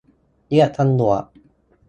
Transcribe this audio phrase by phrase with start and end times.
[0.47, 1.23] เรียกตำรวจ